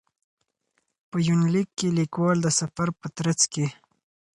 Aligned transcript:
په 1.09 1.17
یونلیک 1.27 1.67
کې 1.77 1.87
لیکوال 1.97 2.37
د 2.41 2.47
سفر 2.59 2.87
په 2.99 3.07
ترڅ 3.17 3.39
کې. 3.53 3.65